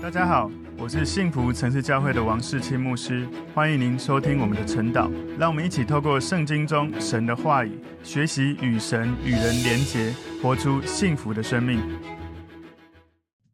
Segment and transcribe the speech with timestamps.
[0.00, 0.48] 大家好，
[0.78, 5.10] 我是幸福城市教会的王世清牧师，欢迎您收听我们的晨祷。
[5.36, 11.80] 让我们一起透过圣经中神的话语，学习与神与人连结，活出幸福的生命。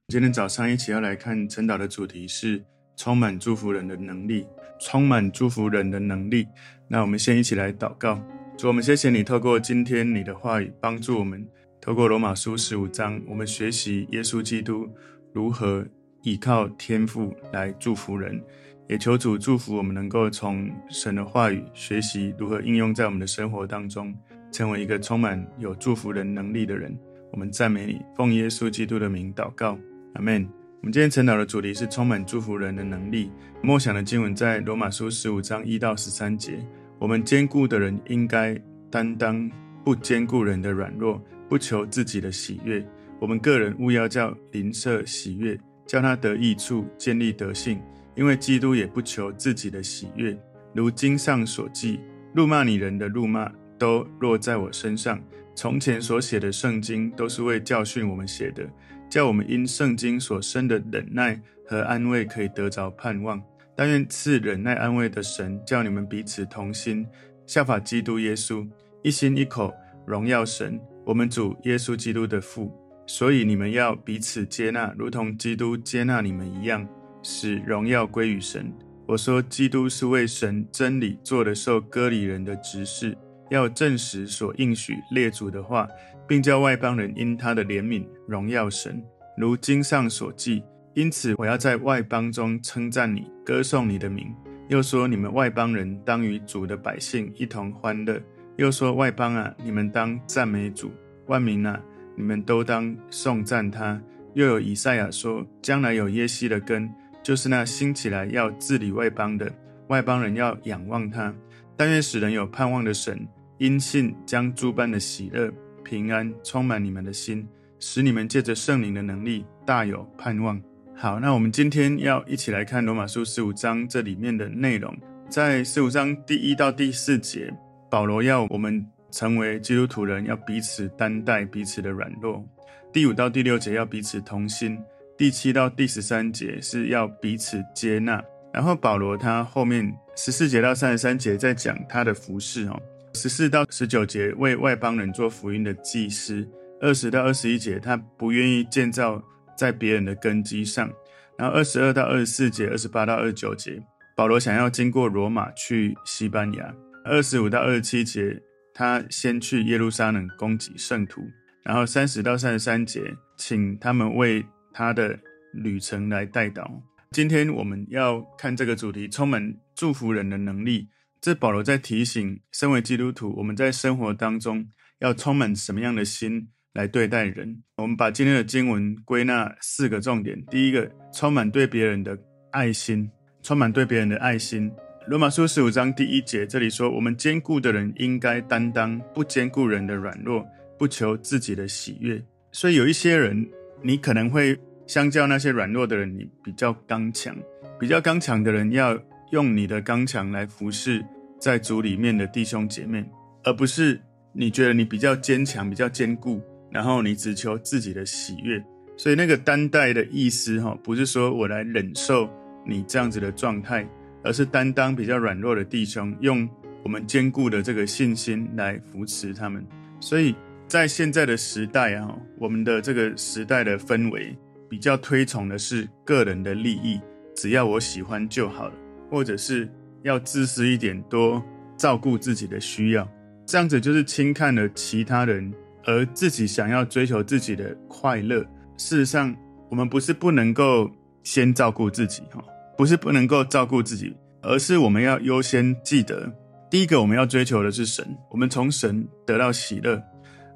[0.08, 2.62] 今天早上一起要来看晨祷的主题是
[2.94, 4.46] 充满祝福人的能力，
[4.78, 6.46] 充满祝福人的能力。
[6.86, 8.22] 那我们先一起来祷告，
[8.58, 11.48] 主，我们谢谢你透过今天你的话语帮助我们，
[11.80, 14.86] 透过罗马书十五章，我们学习耶稣基督
[15.32, 15.86] 如何。
[16.24, 18.42] 依靠天父来祝福人，
[18.88, 24.12] 也求主祝福我们，能够从神的话语学习如何应用在我们的生活当中，
[24.50, 26.98] 成为一个充满有祝福人能力的人。
[27.30, 29.78] 我们赞美你，奉耶稣基督的名祷告，
[30.14, 30.48] 阿门。
[30.80, 33.30] 我们今天晨祷的主题是充满祝福人的能力。
[33.62, 36.58] 默想的经文在罗马书十五章一到十三节。
[36.98, 38.54] 我们坚固的人应该
[38.90, 39.50] 担当
[39.84, 42.86] 不坚固人的软弱，不求自己的喜悦。
[43.20, 45.58] 我们个人务要叫邻舍喜悦。
[45.86, 47.80] 叫他得益处，建立德性，
[48.14, 50.36] 因为基督也不求自己的喜悦。
[50.72, 52.00] 如经上所记，
[52.34, 55.20] 怒骂你人的怒骂都落在我身上。
[55.54, 58.68] 从前所写的圣经都是为教训我们写的，
[59.08, 63.40] 叫我们因圣经所生的忍耐和安慰可以得着盼望。
[63.76, 67.06] 但愿赐忍耐安慰的神，叫你们彼此同心，
[67.46, 68.68] 效法基督耶稣，
[69.02, 69.72] 一心一口
[70.06, 72.72] 荣耀神，我们主耶稣基督的父。
[73.06, 76.86] 所以你们要彼此接纳，如同基督接纳你们一样，
[77.22, 78.72] 使荣耀归于神。
[79.06, 83.16] 我说，基督是为神真理做的受割礼人的执事，
[83.50, 85.86] 要证实所应许列祖的话，
[86.26, 89.02] 并叫外邦人因他的怜悯荣耀神。
[89.36, 90.62] 如经上所记，
[90.94, 94.34] 因此我要在外邦中称赞你，歌颂你的名。
[94.68, 98.18] 又说，你们外邦人当与主的百姓一同欢乐。
[98.56, 100.90] 又说，外邦啊，你们当赞美主，
[101.26, 101.78] 万民啊。
[102.16, 104.00] 你们都当颂赞他。
[104.34, 106.90] 又有以赛亚说：将来有耶西的根，
[107.22, 109.52] 就是那兴起来要治理外邦的，
[109.88, 111.34] 外邦人要仰望他。
[111.76, 113.26] 但愿使人有盼望的神，
[113.58, 115.52] 因信将诸般的喜乐、
[115.84, 117.46] 平安充满你们的心，
[117.78, 120.60] 使你们借着圣灵的能力大有盼望。
[120.96, 124.96] 好，那我们今天要一起来看罗马书十五章这里面的内容，
[125.28, 127.52] 在十五章第一到第四节，
[127.90, 128.93] 保罗要我们。
[129.14, 132.44] 成为基督徒人要彼此担待彼此的软弱，
[132.92, 134.76] 第五到第六节要彼此同心，
[135.16, 138.20] 第七到第十三节是要彼此接纳。
[138.52, 142.82] 然后保罗他后面十四节到三十三节在讲他的服事哦，
[143.14, 146.44] 十四到十九节为外邦人做福音的祭司，
[146.80, 149.22] 二十到二十一节他不愿意建造
[149.56, 150.90] 在别人的根基上，
[151.38, 153.80] 然后二十二到二十四节、二十八到二十九节，
[154.16, 158.42] 保罗想要经过罗马去西班牙，二十五到二十七节。
[158.74, 161.22] 他先去耶路撒冷攻击圣徒，
[161.62, 163.00] 然后三十到三十三节，
[163.36, 165.16] 请他们为他的
[165.52, 166.68] 旅程来代祷。
[167.12, 170.88] 今天我们要看这个主题：充满祝福人的能力。
[171.20, 174.66] 这保罗在提醒，身为基督徒，我们在生活当中
[174.98, 177.62] 要充满什么样的心来对待人？
[177.76, 182.18] 我们把今天的经文归纳四个重点：第一个，充满对别人的
[182.50, 183.08] 爱心，
[183.42, 184.70] 充满对别人的爱心。
[185.06, 190.42] 罗马书十五章第一节，这里说：我们坚固的人应该担当不坚固人的软弱，
[190.78, 192.22] 不求自己的喜悦。
[192.52, 193.46] 所以有一些人，
[193.82, 197.36] 你可能会相较那些软弱的人，你比较刚强。
[197.78, 198.98] 比较刚强的人，要
[199.30, 201.04] 用你的刚强来服侍
[201.38, 203.04] 在主里面的弟兄姐妹，
[203.42, 204.00] 而不是
[204.32, 206.40] 你觉得你比较坚强、比较坚固，
[206.72, 208.64] 然后你只求自己的喜悦。
[208.96, 212.26] 所以那个担待的意思，哈，不是说我来忍受
[212.66, 213.86] 你这样子的状态。
[214.24, 216.48] 而是担当比较软弱的弟兄，用
[216.82, 219.64] 我们坚固的这个信心来扶持他们。
[220.00, 220.34] 所以
[220.66, 224.36] 在现在的时代啊，我们的这个时代的氛围
[224.68, 227.00] 比较推崇的是个人的利益，
[227.36, 228.74] 只要我喜欢就好了，
[229.10, 229.68] 或者是
[230.02, 231.42] 要自私一点，多
[231.76, 233.08] 照顾自己的需要，
[233.46, 235.52] 这样子就是轻看了其他人，
[235.84, 238.40] 而自己想要追求自己的快乐。
[238.76, 239.34] 事实上，
[239.70, 240.90] 我们不是不能够
[241.22, 242.42] 先照顾自己哈。
[242.76, 246.32] 不是不能够照顾自己，而是我们要优先记得，
[246.70, 250.02] 第一个我们要追求的是神，我们从神得到喜乐，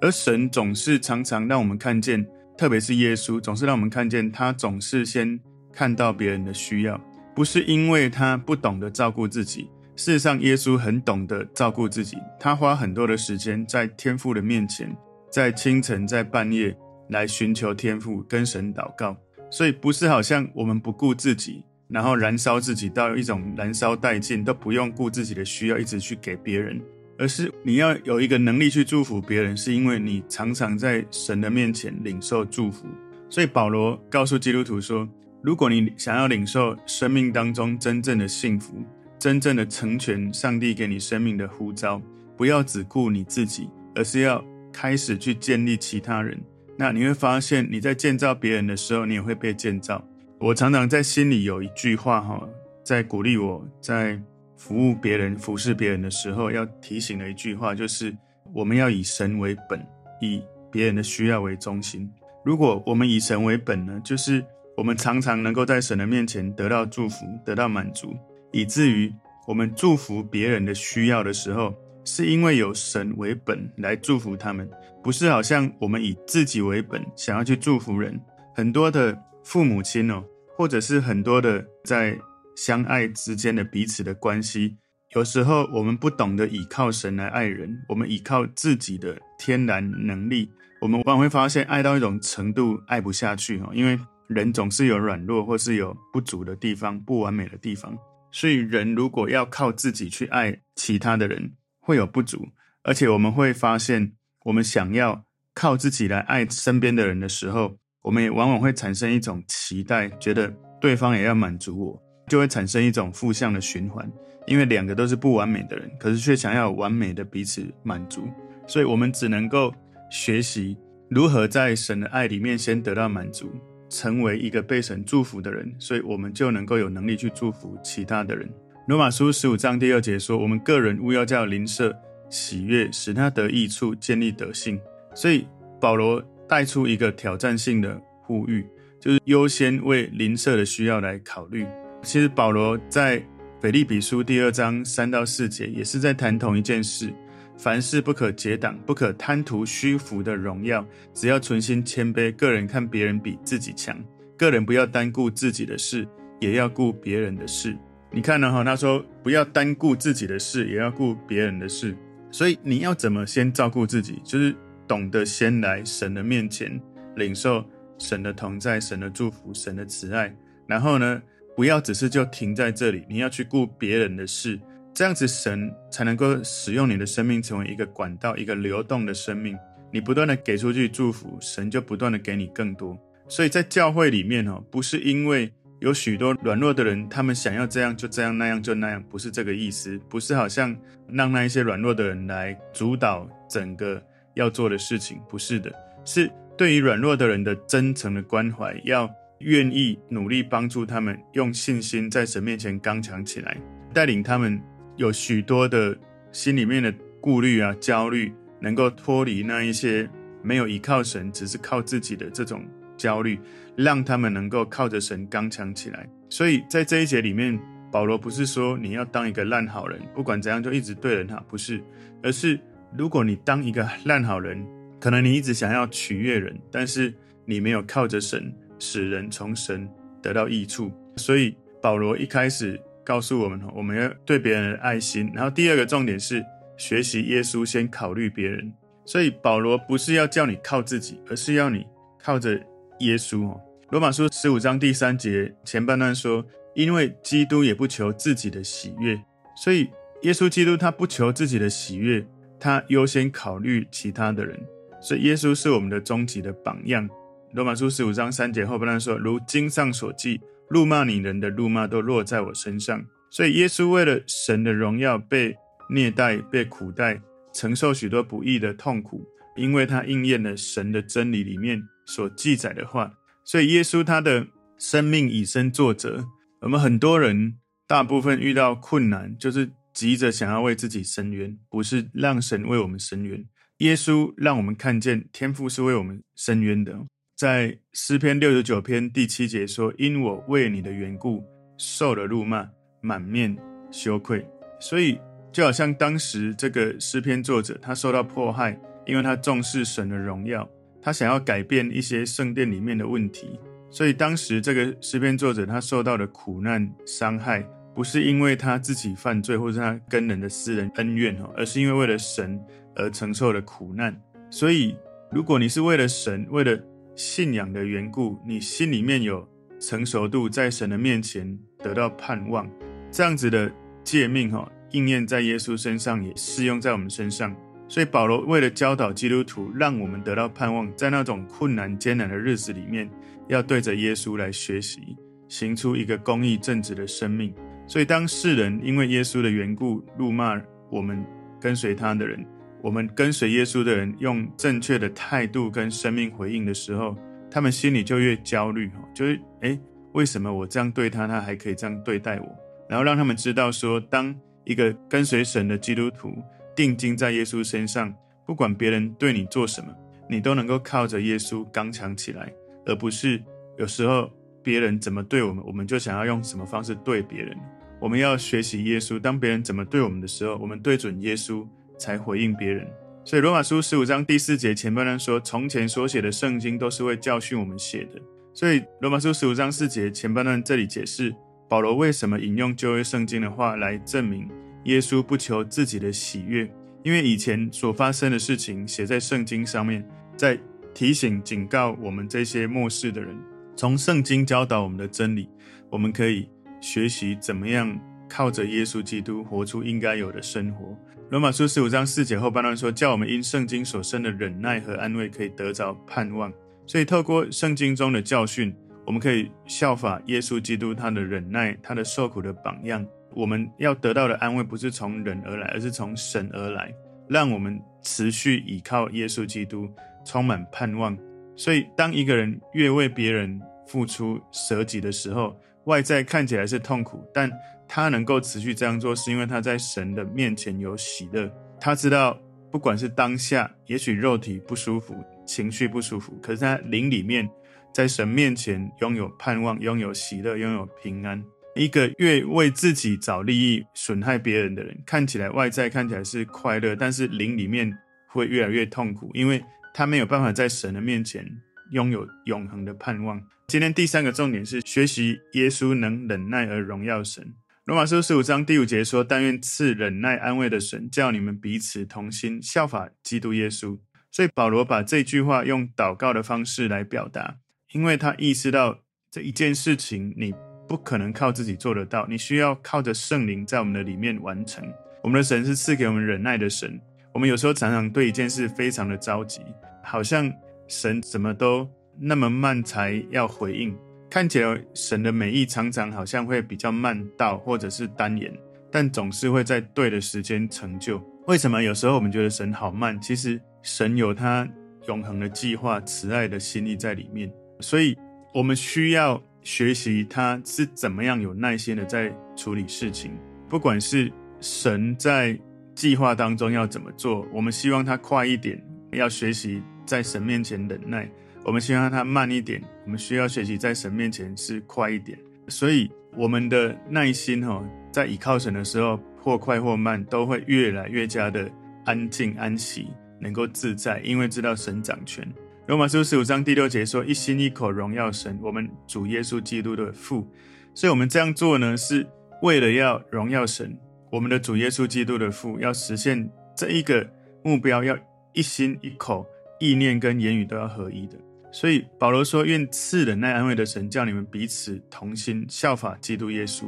[0.01, 2.27] 而神总是常常让我们看见，
[2.57, 5.39] 特别是耶稣总是让我们看见，他总是先
[5.73, 7.01] 看到别人的需要，
[7.35, 14.93] 不是因为他不懂得照顾自己，事实上耶稣很懂得照顾自己，他花很多的时间在天父的面前，
[15.31, 16.77] 在清晨在半夜
[17.11, 19.17] 来寻求天父跟神祷告，
[19.51, 21.63] 所以不是好像我们不顾自己。
[21.89, 26.81] 然后燃烧自己到一种燃烧殆尽，都不用顾自己的需要，一直去给别人，
[27.19, 32.87] 而是你要有一个能力去祝福别人，是因为你常常在神的面前领受祝福。
[33.31, 35.09] 所以保罗告诉基督徒说：
[35.43, 38.83] 如果你想要领受生命当中真正的幸福，
[39.19, 42.01] 真正的成全上帝给你生命的呼召，
[42.37, 46.39] 不要只顾你自己，而是要开始去建立其他人。
[46.77, 50.03] 那你会发现，你在建造别人的时候，你也会被建造。
[50.41, 52.49] 我常常在心里有一句话哈，
[52.85, 54.21] 在鼓励我在
[54.57, 58.17] 服务别人、服侍别人的时候，要提醒的一句话，就是
[58.55, 59.85] 我们要以神为本，
[60.21, 60.41] 以
[60.71, 62.09] 别人的需要为中心。
[62.45, 64.45] 如果我们以神为本呢，就是
[64.77, 68.17] 我们常常能够在神的面前得到祝福、得到满足，
[68.53, 69.13] 以至于
[69.45, 71.75] 我们祝福别人的需要的时候，
[72.05, 74.71] 是因为有神为本来祝福他们，
[75.03, 78.19] 不是好像我们以自己为本想要去祝福人。
[78.55, 79.17] 很多的
[79.49, 80.23] 父母亲哦，
[80.59, 82.19] 或者是很多的在
[82.55, 84.77] 相爱之间的彼此的关系，
[85.15, 90.51] 有时候我们不懂得倚靠神来爱人，我们倚靠自己的天然能力。
[90.83, 97.97] 我们往往会发现，爱到一种程度，爱不下去哈，因为人总是有软弱或是有不足的地方、不完美的地方。
[98.31, 102.49] 所以，人如果要靠自己去爱其他的人，会有不足。
[102.83, 104.13] 而且，我们会发现，
[104.45, 105.25] 我们想要
[105.55, 114.11] 靠自己来爱身边的人的时候，我们也往往会产生一种期待，觉得对方也要满足我，就会产生一种负向的循环。
[114.47, 118.29] 因为两个都是不完美的人，可是却想要完美的彼此满足，
[118.67, 119.73] 所以我们只能够。
[120.11, 120.75] 学习
[121.11, 123.53] 如何在神的爱里面先得到满足，
[123.91, 128.49] 成为一个被神祝福的人，所以我们就能够有能力去祝福其他的人。
[128.87, 131.95] 罗马书十五章第二节说：“我们个人务要叫邻舍
[132.31, 134.81] 喜悦，使他得益处，建立德性。”
[135.15, 135.47] 所以
[135.79, 138.67] 保罗带出一个挑战性的呼吁，
[138.99, 141.67] 就是优先为邻舍的需要来考虑。
[142.03, 143.23] 其实保罗在
[143.61, 147.13] 腓立比书第二章三到四节也是在谈同一件事。
[147.57, 152.33] 凡事不可结党，不可贪图虚浮的荣耀，只要存心谦卑。
[152.37, 154.01] 个人看别人比自己强，
[154.37, 156.07] 个人不要单顾自己的事，
[156.39, 157.77] 也要顾别人的事。
[158.13, 158.53] 你看呢？
[158.53, 161.97] 哈，他说不要单顾自己的事，也要顾别人的事。
[162.31, 164.23] 所以你要怎么先照顾自己？
[164.23, 164.55] 就是
[164.89, 166.81] 懂得先来神的面前，
[167.15, 167.65] 领受
[167.99, 170.35] 神的同在、神的祝福、神的慈爱。
[170.67, 171.23] 然后呢，
[171.55, 174.59] 不要只是就停在这里，你要去顾别人的事。
[174.95, 179.57] 这样子，神才能够使用你的生命成为一个管道，一个流动的生命。
[179.93, 182.99] 你不断的给出去祝福，神就不断的给你更多。
[183.29, 189.99] 所以在教会里面哦，不是因为有许多软弱的人，他们想要这样就这样，那样就那样，不是这个意思。
[190.09, 190.77] 不是好像
[191.09, 194.03] 让那一些软弱的人来主导整个
[194.39, 195.71] 要做的事情，不是的，
[196.05, 199.09] 是对于软弱的人的真诚的关怀，要
[199.41, 203.57] 愿意努力帮助他们，用信心在神面前刚强起来，
[203.93, 204.59] 带领他们。
[204.99, 205.97] 有许多的
[206.33, 210.11] 心里面的顾虑啊、焦虑，能够脱离那一些
[210.43, 213.39] 没有依靠神，只是靠自己的这种焦虑，
[213.77, 216.05] 让他们能够靠着神刚强起来。
[216.29, 217.57] 所以在这一节里面，
[217.93, 221.81] 保罗不是说你要当一个烂好人，不管怎样就一直对人好，不是，
[222.21, 222.59] 而是
[222.97, 224.65] 如果你当一个烂好人，
[225.01, 227.13] 可能你一直想要取悦人，但是
[227.45, 229.89] 你没有靠着神，使人从神
[230.23, 230.93] 得到益处。
[231.17, 232.81] 所以保罗一开始。
[233.09, 235.33] 告诉我们，我们要对别人的爱心。
[235.35, 236.45] 然后第二个重点是
[236.77, 238.71] 学习耶稣，先考虑别人。
[239.07, 241.87] 所以保罗不是要叫你靠自己，而是要你
[242.23, 242.61] 靠着
[242.99, 243.59] 耶稣哦。
[243.89, 246.45] 罗马书十五章第三节前半段说
[246.77, 249.19] ：“因为基督也不求自己的喜悦，
[249.57, 249.89] 所以
[250.21, 252.23] 耶稣基督他不求自己的喜悦，
[252.61, 254.59] 他优先考虑其他的人。
[255.01, 257.09] 所以耶稣是我们的终极的榜样。”
[257.55, 265.57] 罗马书十五章三节后半段说：“如经上所记。”怒骂你人的怒骂都落在我身上，所以耶稣为了神的荣耀被
[265.89, 267.19] 虐待、被苦待，
[267.55, 273.11] 承受许多不易的痛苦，因为他应验了神的真理里面所记载的话。
[273.45, 274.47] 所以耶稣他的
[274.77, 276.23] 生命以身作则。
[276.61, 277.55] 我们很多人
[277.87, 283.45] 大部分遇到困难，就是急着想要为自己伸冤，不是让神为我们伸冤。
[283.79, 286.97] 耶稣让我们看见天父是为我们伸冤的。
[287.37, 291.43] 在诗篇六十九篇第七节说：“因我为你的缘故
[291.79, 292.65] 受了辱骂，
[293.01, 293.57] 满面
[293.91, 294.47] 羞愧。”
[294.79, 295.19] 所以
[295.51, 300.71] 就好像当时这个诗篇作者，他受到迫害，因为他重视神的荣耀，
[301.03, 303.59] 他想要改变一些圣殿里面的问题。
[303.91, 312.57] 所以当时这个诗篇作者他受到的苦难伤害，不是因为他自己犯罪，或者他跟人的私人恩怨，而是因为为了神
[312.95, 314.17] 而承受的苦难。
[314.53, 314.97] 所以
[315.33, 316.81] 如果你是为了神，为了
[317.17, 319.45] 信仰的缘故，你心里面有
[319.81, 322.71] 成熟度，在神的面前得到盼望，
[323.11, 323.69] 这样子的
[324.05, 327.53] 诫命哈，应验在耶稣身上，也适用在我们身上。
[327.89, 333.11] 所以保罗为了教导基督徒，让我们得到盼望，在那种困难艰难的日子里面，
[333.49, 335.17] 要对着耶稣来学习，
[335.49, 337.53] 行出一个公义正直的生命。
[337.89, 341.25] 所以，当世人因为耶稣的缘故辱骂我们
[341.59, 342.47] 跟随他的人，
[342.83, 347.17] 我们跟随耶稣的人用正确的态度跟生命回应的时候，
[347.51, 349.81] 他们心里就越焦虑，就是诶，
[350.13, 352.47] 为什么我这样对他，他还可以这样对待我？
[352.91, 356.37] 然后让他们知道说，当一个跟随神的基督徒
[356.77, 358.15] 定睛在耶稣身上，
[358.45, 359.89] 不管别人对你做什么，
[360.29, 362.53] 你都能够靠着耶稣刚强起来，
[362.85, 363.43] 而不是
[363.79, 364.31] 有时候
[364.63, 367.57] 别人怎么对我们，我们就想要用什么方式对别人。
[368.01, 371.67] 我们要学习耶稣，当别人怎么对我们的时候，我们对准耶稣
[371.99, 372.87] 才回应别人。
[373.25, 378.21] 所以罗马书十五章第四节前半段说：“从前所写的圣经都是为教训我们写的。”
[378.55, 381.35] 所以罗马书十五章四节前半段这里解释
[381.69, 384.49] 保罗为什么引用旧约圣经的话来证明
[384.85, 386.73] 耶稣不求自己的喜悦。
[387.03, 390.05] 因为以前所发生的事情写在圣经上面，
[390.37, 390.59] 在
[390.95, 393.37] 提醒、警告我们这些末世的人，
[393.77, 395.49] 从圣经教导我们的真理，
[395.91, 396.49] 我们可以
[396.81, 400.97] 学习怎么样靠着耶稣基督活出应该有的生活。
[401.31, 406.53] 罗马书十五章四节后半段说，叫我们因圣经所生的忍耐和安慰，可以得着盼望。
[406.87, 413.07] 所以透过圣经中的教训，我们可以效法耶稣基督他的忍耐，他的受苦的榜样。
[413.35, 416.91] 我们要得到的安慰不是从人而来，而是从神而来，
[417.29, 419.87] 让我们持续倚靠耶稣基督，
[420.25, 421.17] 充满盼望。
[421.55, 425.55] 所以，当一个人越为别人付出舍己的时候，
[425.89, 427.51] 外在看起来是痛苦，但
[427.89, 431.51] 他能够持续这样做，是因为他在神的面前有喜乐。
[431.81, 432.39] 他知道，
[432.71, 435.17] 不管是当下，也许肉体不舒服，
[435.47, 437.49] 情绪不舒服，可是他灵里面
[437.95, 441.43] 在神面前拥有盼望，拥有喜乐，拥有平安。
[441.75, 447.91] 一个越为自己找利益、损害别人的人，看起来外在看起来是快乐，但是灵里面
[448.29, 449.65] 会越来越痛苦，因为
[449.95, 451.47] 他没有办法在神的面前
[451.91, 453.43] 拥有永恒的盼望。
[453.67, 457.55] 今天第三个重点是学习耶稣能忍耐而荣耀神。
[457.85, 463.99] 罗马书十五章第五节说：“但愿赐忍耐安慰的神，叫你们彼此同心，效法基督耶稣。”
[464.31, 467.57] 所以保罗把这句话用祷告的方式来表达，
[467.93, 470.55] 因为他意识到这一件事情你。
[470.89, 474.83] 不可能靠自己做得到，你需要靠着圣灵在我们的里面完成。
[475.23, 476.99] 我们的神是赐给我们忍耐的神。
[477.35, 479.61] 我们有时候常常对一件事非常的着急，
[480.03, 480.51] 好像
[480.89, 483.97] 神怎么都那么慢才要回应。
[484.29, 488.53] 看起来神的美意常常好像会比较慢到，或者是单言，
[488.91, 491.23] 但总是会在对的时间成就。
[491.47, 493.21] 为什么有时候我们觉得神好慢？
[493.21, 494.69] 其实神有他
[495.07, 498.19] 永恒的计划、慈爱的心意在里面，所以
[498.53, 499.41] 我们需要。
[499.65, 503.33] 学习他是怎么样有耐心的在处理事情，
[503.69, 505.59] 不管是神在
[505.95, 511.29] 计划当中要怎么做，我们希望他快一点，要学习在神面前忍耐；
[511.63, 515.39] 我们希望他慢一点，我们需要学习在神面前是快一点。
[515.69, 521.71] 所以我们的耐心哈，在倚靠神的时候，或快或慢，都会越来越加的
[522.07, 525.47] 安静安息，能够自在，因为知道神掌权。
[525.87, 530.51] 罗马书十五章第六节说：“一心一口荣耀神，我们主耶稣基督的父。”
[530.95, 532.27] 所以，我们这样做呢，是
[532.63, 533.95] 为了要荣耀神。
[534.31, 537.27] 我们的主耶稣基督的父要实现这一个
[537.63, 538.19] 目标，要
[538.53, 539.47] 一心一口、
[539.81, 541.37] 意念跟言语都要合一的。
[541.71, 546.87] 所以，保罗说：“愿赐忍耐安慰的神，叫你们彼此同心，效法基督耶稣。”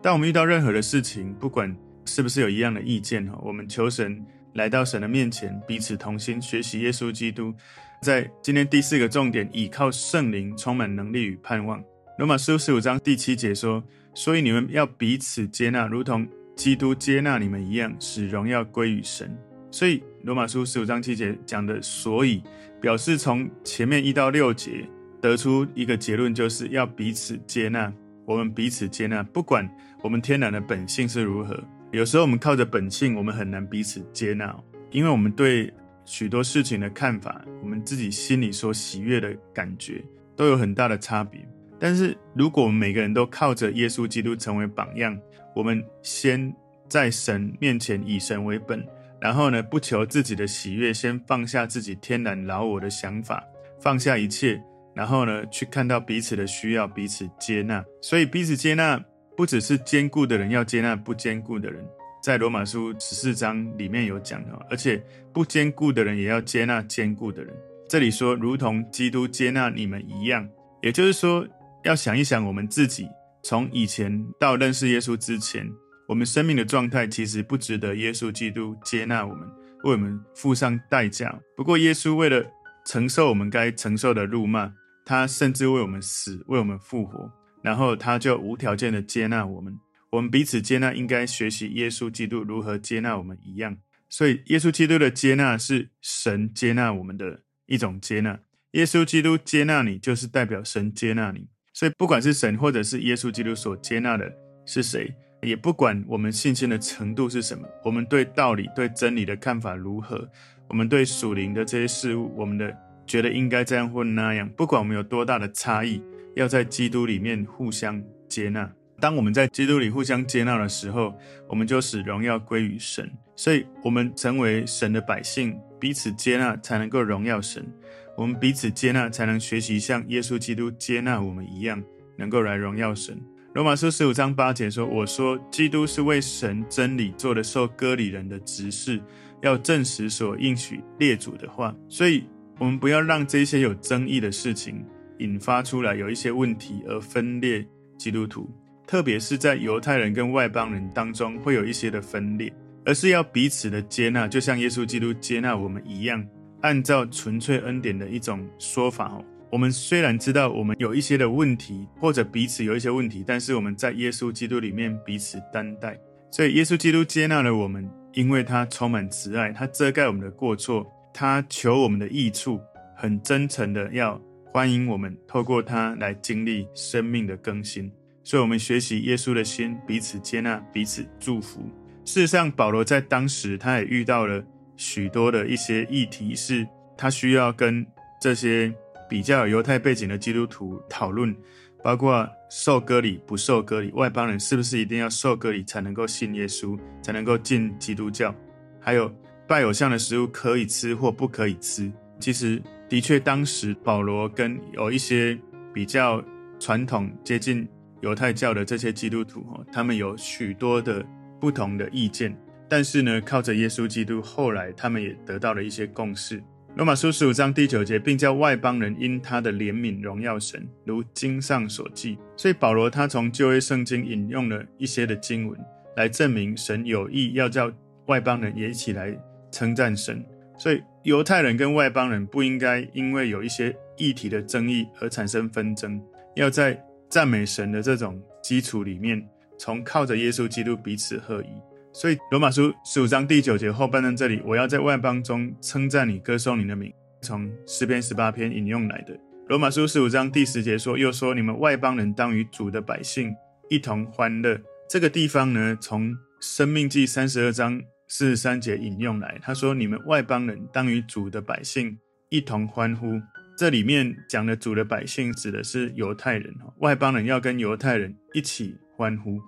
[0.00, 7.52] 当我们遇到任何的事情，不管是不是有一样的意见哈，我们求神来到神的面前，彼此同心，学习耶稣基督。
[8.00, 11.82] 在今天第四个重点，倚靠圣灵，充满能力与盼望。
[12.16, 13.82] 罗马书十五章第七节说
[14.14, 19.36] ：“所以你们要彼此接纳，如同基督接纳你们一样，使荣耀归于神。”
[19.72, 22.42] 所以罗马书十五章七节讲的“所以”，
[22.80, 24.88] 表示从前面一到六节
[25.20, 27.92] 得出一个结论，就是要彼此接纳。
[28.24, 29.68] 我们彼此接纳，不管
[30.02, 31.58] 我们天然的本性是如何。
[31.90, 34.54] 有时候我们靠着本性，我们很难彼此接纳，
[34.90, 35.72] 因为我们对。
[36.06, 40.02] 许多事情的看法，我们自己心里所喜悦的感觉，
[40.34, 41.46] 都有很大的差别。
[41.78, 45.16] 但是，如果我们每个人都靠着耶稣基督成为榜样，
[45.54, 46.52] 我们先
[46.88, 48.84] 在神面前以神为本，
[49.20, 53.44] 然后呢，不求自己的喜悦，先放下自己天然老我的想法，
[53.80, 54.60] 放下一切，
[54.94, 57.84] 然后呢，去看到彼此的需要，彼此接纳。
[58.00, 58.98] 所以，彼此接纳
[59.36, 61.84] 不只是坚固的人要接纳不坚固的人。
[62.22, 67.54] 在罗马书十四章里面有讲哦，而且不坚固的人也要接纳坚固的人。
[67.88, 70.48] 这里说，如同基督接纳你们一样，
[70.82, 71.46] 也就是说，
[71.84, 73.08] 要想一想我们自己，
[73.42, 75.66] 从以前到认识耶稣之前，
[76.10, 79.48] 我们生命的状态其实不值得耶稣基督接纳我们，
[79.84, 81.38] 为我们付上代价。
[81.56, 82.44] 不过，耶稣为了
[82.84, 84.74] 承受我们该承受的辱骂，
[85.06, 87.30] 他甚至为我们死，为我们复活。
[87.62, 89.78] 然后他就无条件的接纳我们。
[90.10, 93.76] 我们彼此接纳，应该学习耶稣基督如何接纳我们一样。
[94.08, 98.40] 所以，耶稣基督的接纳是神接纳我们的一种接纳。
[98.72, 101.46] 耶稣基督接纳你，就是代表神接纳你。
[101.72, 104.28] 所以，不管是神或者是耶稣基督所接纳的
[104.66, 110.28] 是谁，也不管我们信心的程度是什么，我们对道理、对真理的看法如何，
[110.68, 116.02] 我们对属灵的这些事物，我们的觉得应该这样或那样，不管我们有多大的差异，
[116.36, 118.70] 要在基督里面互相接纳。
[119.00, 121.14] 当我们在基督里互相接纳的时候，
[121.48, 123.10] 我们就使荣耀归于神。
[123.34, 127.66] 所以，我们成为神的百姓，彼此接纳，才能够荣耀神。
[128.14, 131.82] 我们彼此接纳，才能学习像耶稣基督接纳我们一样，
[132.18, 133.18] 能够来荣耀神。
[133.52, 139.02] 罗马书十五章八节说：“我说，基督是为神真理做的受割礼人的执事，
[139.42, 142.24] 要证实所应许列祖的话。”所以，
[142.60, 144.84] 我们不要让这些有争议的事情
[145.18, 147.66] 引发出来有一些问题而分裂
[147.98, 148.48] 基督徒。
[148.86, 152.52] 特别是在犹太人跟外邦人当中会有一些的分裂，
[152.84, 156.24] 而是要彼此的接纳，就像耶稣基督接纳我们一样，
[156.60, 159.24] 按照纯粹恩典的一种说法哦。
[159.50, 165.98] 我们虽然知道我们有一些的问题，或者彼此有一些问题，但是我们在耶稣基督里面彼此担待，
[166.30, 172.60] 所以耶稣基督接纳了我们，因为他充满慈爱，他遮盖我们的过错，他求我们的益处，
[172.96, 174.20] 很真诚的要
[174.52, 177.90] 欢迎我们，透过他来经历生命的更新。
[178.22, 181.60] 所以，我们学习耶稣的心，彼此接纳，彼此祝福。
[182.04, 184.44] 事实上，保罗在当时他也遇到了
[184.76, 186.64] 许多的一些议题，是
[186.96, 187.84] 他需要跟
[188.20, 188.72] 这些
[189.10, 191.36] 比较有犹太背景的基督徒讨论，
[191.82, 198.32] 包括受割礼不受割礼，外邦人是不是一定要受割礼才能够信耶稣，才能够进基督教？
[198.80, 199.12] 还有
[199.48, 201.92] 拜偶像的食物可以吃或不可以吃？
[202.20, 205.36] 其实，的确，当时保罗跟有一些
[205.74, 206.24] 比较
[206.58, 207.68] 传统接近。
[208.02, 211.04] 犹太教的这些基督徒，他们有许多的
[211.38, 212.34] 不同的意见，
[212.66, 216.42] 但是呢，靠着耶稣基督，后来他们也得到了一些共识。
[216.76, 222.18] 罗马书十五章第九节，并叫外邦人因他的怜悯荣耀神，如经上所记。
[222.36, 225.58] 所以保罗他从旧约圣经引用了一些的经文，
[225.96, 227.70] 来证明神有意要叫
[228.06, 229.16] 外邦人也一起来
[229.50, 230.24] 称赞神。
[230.58, 236.00] 所以犹太人跟外邦人不应该因为有一些议题的争议而产生纷争，
[236.36, 236.80] 要在。
[237.10, 239.20] 赞美神的这种基础里面，
[239.58, 241.48] 从靠着耶稣基督彼此合一。
[241.92, 249.18] 所以罗马书十五章第九节后半段这里，我要在外邦中称赞你，歌颂你的名，从诗篇十八篇引用来的。
[249.48, 253.34] 罗马书十五章第十节说，又说你们外邦人当与主的百姓
[253.68, 254.56] 一同欢乐。
[254.88, 261.98] 这个地方呢，从生命记三十二章四十三节引用来，他说你们外邦人当与主的百姓
[262.28, 263.20] 一同欢呼。
[263.58, 269.40] 这里面讲的主的百姓指的是犹太人，外邦人要跟犹太人一起欢呼。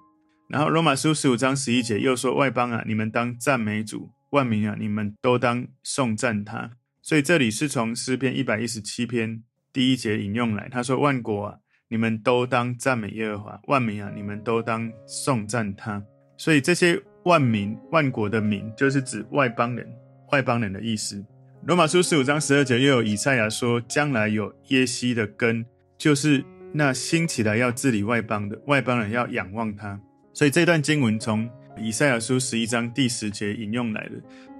[0.52, 10.68] 然后罗马书十五章十一节又说：“外邦啊，你们当赞美主；万民啊，你们都当颂赞他。”所以这里是从诗篇一百一十七篇第一节引用来。
[10.70, 11.56] 他说：“万国啊，
[11.88, 16.04] 你们都当赞美耶和华；万民啊，你们都当颂赞他。”
[16.36, 19.90] 所以这些万民、万国的民，就是指外邦人、
[20.32, 21.24] 外邦人的意思。
[21.66, 25.64] 罗马书十五章十二节又有以赛亚说：“将来有耶西的根，
[25.96, 29.98] 就是那兴起来要治理外邦的，外邦人要仰望他。”
[30.32, 34.12] 所以这段经文从以赛亚书十一章第十节引用来的。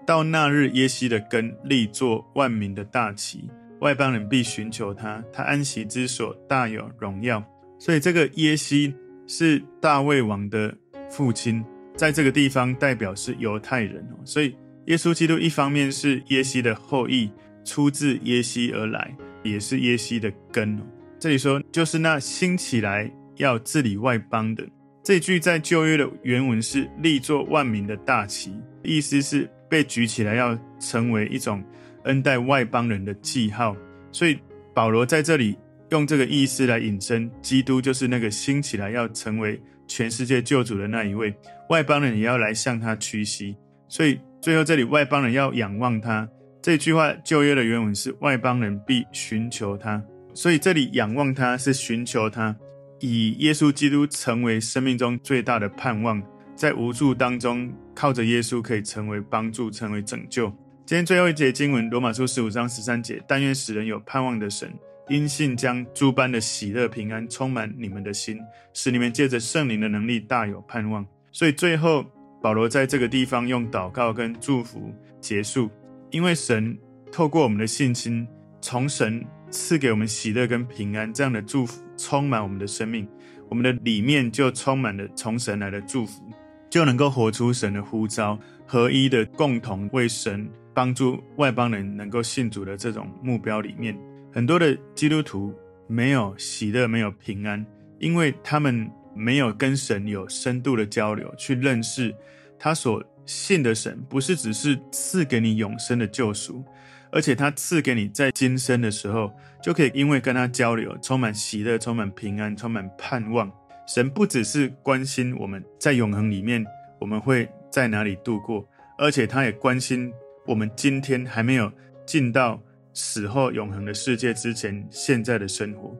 [0.07, 3.49] 到那日，耶西的根立作万民的大旗，
[3.81, 7.45] 外邦人必寻求他，他安息之所大有荣耀。
[7.79, 8.95] 所以这个耶西
[9.27, 10.77] 是大卫王的
[11.09, 11.65] 父亲，
[11.97, 14.57] 在这个地方代表是犹太人哦，所以。
[14.87, 17.31] 耶稣基督一方面是耶西的后裔，
[17.65, 20.77] 出自耶西而来，也是耶西的根。
[21.21, 24.67] 这里说就是那兴起来要治理外邦的。
[25.03, 31.63] 这句在旧约的原文是立作万民的大旗，意思是被举起来要成为一种
[32.05, 33.77] 恩待外邦人的记号。
[34.11, 34.39] 所以
[34.75, 35.57] 保罗在这里
[35.91, 41.35] 用这个意思来引申，基督就是那个兴起来要成为全世界救主的那一位，
[41.71, 43.57] 外邦人也要来向他屈膝。
[43.89, 44.19] 所以。
[44.43, 46.29] 最后，这里外邦人要仰望他
[46.61, 50.03] 这句话，旧约的原文是外邦人必寻求他，
[50.35, 52.57] 所以这里仰望他是寻求他，
[53.03, 56.23] 以耶稣基督成为生命中最大的盼望，
[56.55, 60.47] 在无助当中靠着耶稣可以成为帮助，成为拯救。
[60.87, 64.73] 今天最后一节经文，罗马书十五章十三节，但愿使人有盼望的神，
[65.09, 68.39] 因信将诸般的喜乐平安充满你们的心，
[68.73, 71.05] 使你们借着圣灵的能力大有盼望。
[71.31, 72.05] 所以最后。
[72.43, 75.71] 保罗在这个地方用祷告跟祝福结束，
[76.11, 76.77] 因为神
[77.13, 78.27] 透过我们的信心，
[78.61, 83.07] 从神赐给我们喜乐跟平安这样的祝福充满我们的生命，
[83.49, 86.29] 我们的里面就充满了从神来的祝福，
[86.69, 88.37] 就能够活出神的呼召，
[88.67, 93.97] 合一的共同为神帮助外邦人能够信主的这种目标里面，
[94.33, 95.55] 很多的基督徒
[95.87, 97.65] 没有喜乐，没有平安，
[98.01, 102.13] 因为他们没有跟神有深度的交流，去认识
[102.59, 106.65] 他所信的神，不是只是赐给你永生的救赎。
[107.13, 109.31] 而且他赐给你在今生的时候，
[109.63, 113.53] 就可以因为跟他交流，充满喜乐，充满平安，充满盼望。
[113.87, 116.65] 神不只是关心我们在永恒里面
[116.99, 120.11] 我们会在哪里度过，而且他也关心
[120.47, 121.71] 我们今天还没有
[122.07, 122.61] 进到
[122.95, 125.95] 死后永恒的世界之前现在的生活。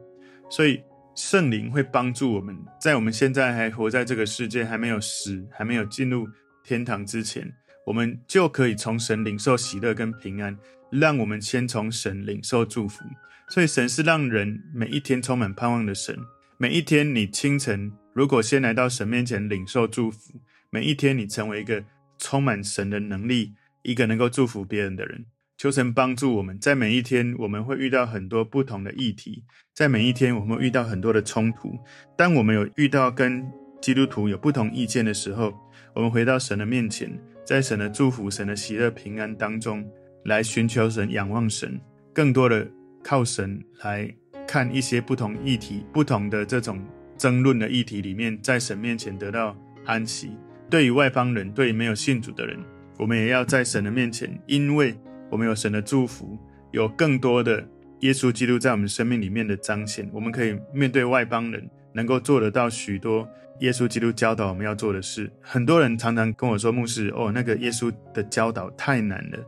[0.49, 0.81] 所以
[1.13, 6.27] 圣灵会帮助我们在我们现在还活在这个世界，还没有死，还没有进入
[6.63, 7.47] 天堂之前，
[7.85, 10.57] 我们就可以从神领受喜乐跟平安。
[10.99, 13.03] 让我们先从神领受祝福，
[13.49, 16.17] 所以神是让人每一天充满盼望的神。
[16.57, 21.83] 每一天你清晨如果先来到神面前领受祝福，每一天你成为一个
[22.17, 25.25] 充满神的能力，一个能够祝福别人的人。
[25.57, 31.77] 求神帮助我们，在每一天我们会遇到很多不同的议题，在每一天我们会遇到很多的冲突。
[32.17, 33.45] 当我们有遇到跟
[33.81, 35.53] 基督徒有不同意见的时候，
[35.95, 39.89] 我们回到神的面前，在神的祝福、神的喜乐、平安当中。
[40.25, 41.79] 来寻求神，仰望神，
[42.13, 42.67] 更多的
[43.03, 44.13] 靠神来
[44.47, 46.79] 看一些不同议题、不同的这种
[47.17, 49.55] 争论的议题里面，在神面前得到
[49.85, 50.31] 安息。
[50.69, 52.57] 对于外邦人，对于没有信主的人，
[52.97, 54.95] 我们也要在神的面前，因为
[55.29, 56.37] 我们有神的祝福，
[56.71, 57.63] 有更多的
[57.99, 63.27] 耶稣基督在我们生命里面的彰显，我们可以面对外邦人，能够做得到许多
[63.59, 65.31] 耶稣基督教导我们要做的事。
[65.41, 69.39] 很多人常常跟我说：“牧师，哦，那个耶稣的教导太难了。”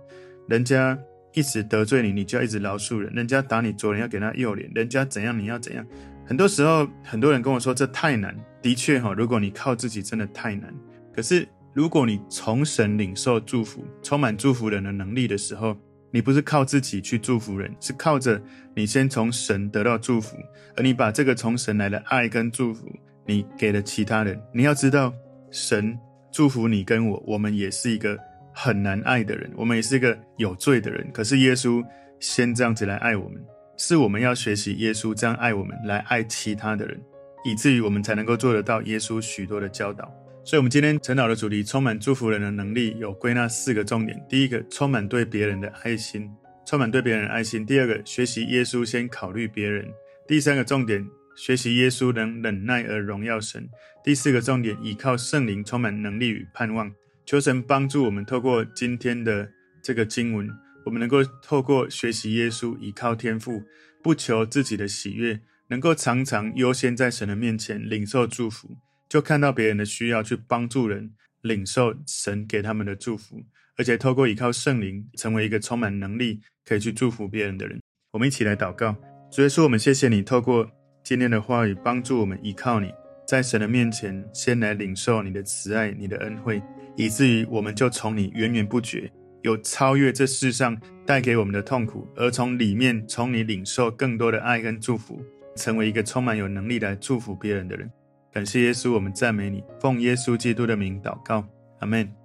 [0.48, 0.98] 人家
[1.34, 5.86] 一直得罪你，你就要一直饶恕人；人家打你左脸，要给他右脸；人家怎样，你要怎样。
[6.26, 8.36] 很多时候，很多人跟我说这太难。
[8.62, 10.74] 的确哈，如果你靠自己，真的太难。
[11.14, 15.76] 可是，如果你从神领受祝福，充满祝福人的能力的时候，
[16.12, 18.42] 你不是靠自己去祝福人，是靠着
[18.74, 20.38] 你先从神得到祝福，
[20.78, 22.88] 而你把这个从神来的爱跟祝福，
[23.26, 24.40] 你给了其他人。
[24.54, 25.14] 你要知道，
[25.52, 25.98] 神
[26.32, 28.18] 祝福你跟我，我们也是一个。
[28.56, 31.06] 很难爱的人，我们也是一个有罪的人。
[31.12, 31.84] 可是耶稣
[32.22, 33.44] 先这样子来爱我们，
[33.78, 36.98] 是我们要学习耶稣这样爱我们，来爱其他的人，
[37.44, 40.10] 以至于我们才能够做得到耶稣许多的教导。
[40.46, 46.30] 所以，我们今天晨祷的主题，充满祝福人的能力，有归纳四个重点：第一个，充满对别人的爱心，
[46.66, 49.84] 充满对别人的爱心；第二个，学习耶稣先考虑别人；
[50.28, 53.64] 第三个重点，学习耶稣能忍耐而荣耀神；
[54.04, 56.94] 第四个重点，依靠圣灵，充满能力与盼望。
[57.26, 60.48] 求神帮助我们，透过今天的这个经文，
[60.86, 63.64] 我们能够透过学习耶稣，依靠天父，
[64.04, 68.78] 不求自己的喜悦，能够常常优先在神的面前领受祝福，
[69.10, 73.44] 就看到别人的需要，去帮助人领受神给他们的祝福，
[73.76, 77.82] 而且透过依靠圣灵，成为一个充满能力可以去祝福别人的人。
[78.12, 78.96] 我们一起来祷告，
[79.32, 80.70] 主耶稣，我们谢谢你，透过
[81.04, 82.92] 今天的话语，帮助我们依靠你，
[83.28, 86.62] 在神的面前先来领受你的慈爱、你的恩惠。
[86.96, 95.22] 以至于我们就从你源源不绝，有超越这世上带给我们的痛苦，而从里面从你领受更多的爱跟祝福，
[95.56, 97.90] 成为一个充满有能力来祝福别人的人。
[98.32, 101.46] 感谢耶稣，我们赞美你，奉耶稣基督的名祷告，
[101.80, 102.25] 阿门。